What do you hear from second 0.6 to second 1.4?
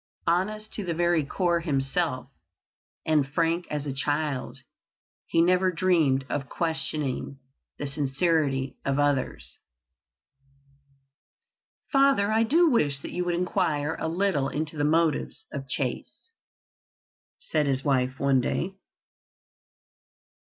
to the very